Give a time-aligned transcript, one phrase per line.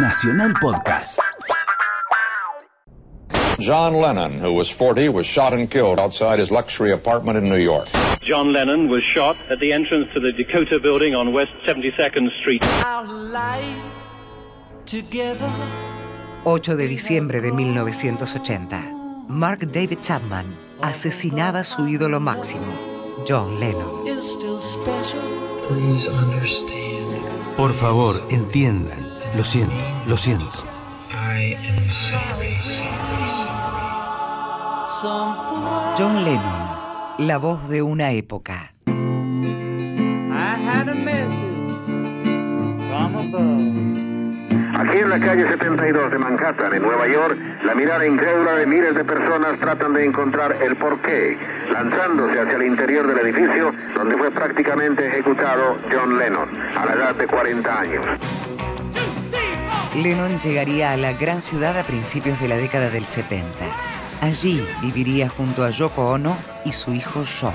[0.00, 1.18] Nacional Podcast.
[3.58, 7.58] John Lennon, who was 40, was shot and killed outside his luxury apartment in New
[7.58, 7.88] York.
[8.22, 12.62] John Lennon was shot at the entrance to the Dakota building on West 72nd Street.
[16.44, 18.92] 8 de diciembre de 1980.
[19.28, 22.72] Mark David Chapman asesinaba a su ídolo máximo,
[23.26, 24.04] John Lennon.
[27.56, 29.07] Por favor, entiendan.
[29.36, 29.74] Lo siento,
[30.06, 30.64] lo siento.
[35.96, 36.68] John Lennon,
[37.18, 38.72] la voz de una época.
[44.78, 48.94] Aquí en la calle 72 de Manhattan, en Nueva York, la mirada incrédula de miles
[48.94, 51.36] de personas tratan de encontrar el porqué,
[51.72, 57.14] lanzándose hacia el interior del edificio donde fue prácticamente ejecutado John Lennon, a la edad
[57.14, 58.06] de 40 años.
[59.94, 63.48] Lennon llegaría a la gran ciudad a principios de la década del 70.
[64.20, 67.54] Allí viviría junto a Yoko Ono y su hijo John.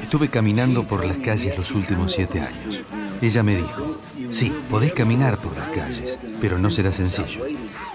[0.00, 2.82] Estuve caminando por las calles los últimos siete años.
[3.22, 3.98] Ella me dijo,
[4.30, 7.44] sí, podés caminar por las calles, pero no será sencillo.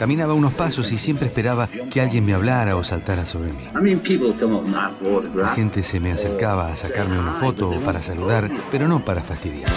[0.01, 3.65] Caminaba unos pasos y siempre esperaba que alguien me hablara o saltara sobre mí.
[5.35, 9.21] La gente se me acercaba a sacarme una foto o para saludar, pero no para
[9.21, 9.69] fastidiar.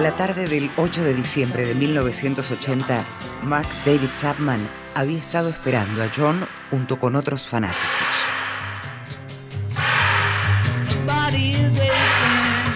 [0.00, 3.04] La tarde del 8 de diciembre de 1980,
[3.44, 4.58] Mark David Chapman
[4.96, 7.99] había estado esperando a John junto con otros fanáticos.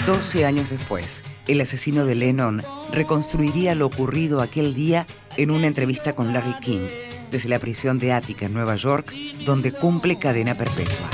[0.06, 5.06] 12 años después, el asesino de Lennon reconstruiría lo ocurrido aquel día
[5.38, 6.88] en una entrevista con Larry King
[7.30, 9.14] desde la prisión de Attica en Nueva York,
[9.46, 11.08] donde cumple cadena perpetua.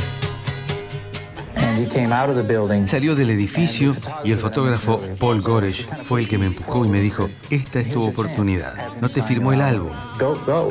[2.86, 7.00] Salió del edificio y el fotógrafo Paul Goresh fue el que me empujó y me
[7.00, 8.75] dijo, esta es tu oportunidad.
[9.00, 9.93] No te firmó el álbum.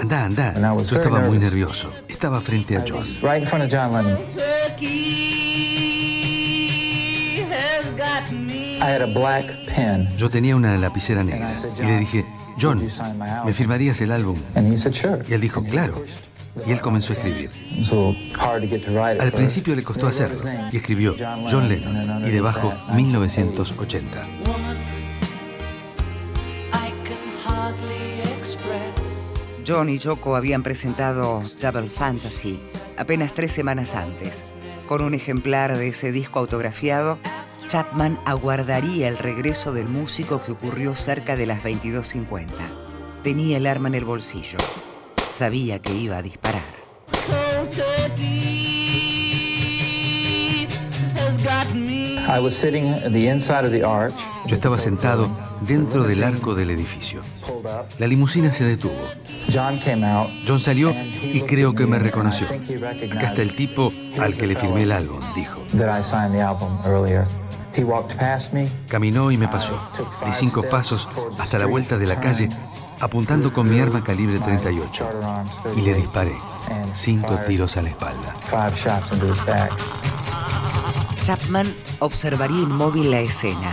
[0.01, 0.53] Anda, anda.
[0.83, 1.89] Yo estaba muy nervioso.
[2.07, 3.03] Estaba frente a John.
[10.17, 12.25] Yo tenía una lapicera negra y le dije,
[12.59, 12.81] John,
[13.45, 14.37] ¿me firmarías el álbum?
[15.27, 16.03] Y él dijo, claro.
[16.65, 17.51] Y él comenzó a escribir.
[19.19, 20.39] Al principio le costó hacerlo
[20.71, 21.15] y escribió
[21.49, 24.27] John Lennon y debajo 1980.
[29.65, 32.59] John y Yoko habían presentado Double Fantasy
[32.97, 34.55] apenas tres semanas antes.
[34.87, 37.19] Con un ejemplar de ese disco autografiado,
[37.69, 42.47] Chapman aguardaría el regreso del músico que ocurrió cerca de las 22.50.
[43.21, 44.57] Tenía el arma en el bolsillo.
[45.29, 46.63] Sabía que iba a disparar.
[54.47, 55.29] Yo estaba sentado
[55.61, 57.21] dentro del arco del edificio.
[57.99, 58.97] La limusina se detuvo.
[60.47, 60.91] John salió
[61.21, 62.47] y creo que me reconoció.
[62.47, 65.61] Acá está el tipo al que le firmé el álbum, dijo.
[68.87, 69.73] Caminó y me pasó.
[70.25, 71.07] Di cinco pasos
[71.37, 72.49] hasta la vuelta de la calle,
[72.99, 75.09] apuntando con mi arma calibre 38.
[75.75, 76.35] Y le disparé.
[76.93, 78.35] Cinco tiros a la espalda.
[81.23, 83.71] Chapman observaría inmóvil la escena,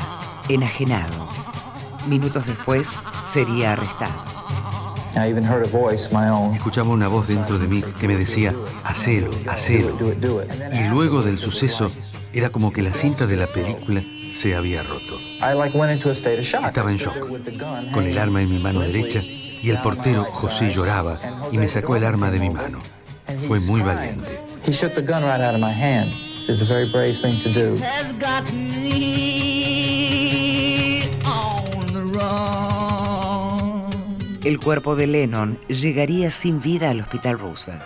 [0.49, 1.27] enajenado.
[2.07, 4.37] Minutos después sería arrestado.
[6.55, 9.97] Escuchaba una voz dentro de mí que me decía, hacelo, hacelo.
[10.73, 11.91] Y luego del suceso,
[12.39, 14.03] era como que la cinta de la película
[14.33, 15.19] se había roto.
[16.67, 17.19] Estaba en shock,
[17.93, 21.19] con el arma en mi mano derecha y el portero José lloraba
[21.51, 22.81] y me sacó el arma de mi mano.
[23.47, 24.39] Fue muy valiente.
[34.45, 37.83] El cuerpo de Lennon llegaría sin vida al Hospital Roosevelt.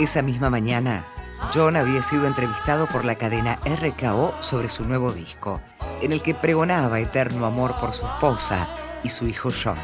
[0.00, 1.04] Esa misma mañana,
[1.52, 5.60] John había sido entrevistado por la cadena RKO sobre su nuevo disco,
[6.00, 8.66] en el que pregonaba eterno amor por su esposa
[9.04, 9.76] y su hijo John.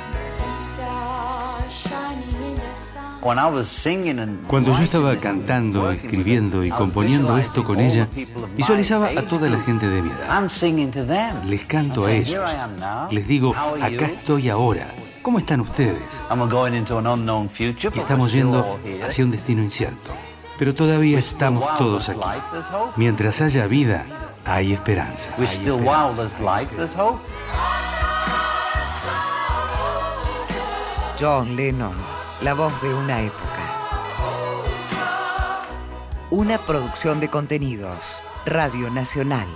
[4.47, 8.09] Cuando yo estaba cantando, escribiendo y componiendo esto con ella,
[8.57, 11.45] visualizaba a toda la gente de mi edad.
[11.45, 12.43] Les canto a ellos.
[13.11, 14.95] Les digo, acá estoy ahora.
[15.26, 16.23] ¿Cómo están ustedes?
[17.93, 20.14] Y estamos yendo hacia un destino incierto.
[20.56, 22.20] Pero todavía estamos todos aquí.
[22.94, 24.06] Mientras haya vida,
[24.44, 25.32] hay esperanza.
[25.37, 26.31] Hay esperanza.
[31.19, 31.96] John Lennon,
[32.40, 33.64] la voz de una época.
[36.31, 38.23] Una producción de contenidos.
[38.44, 39.49] Radio Nacional.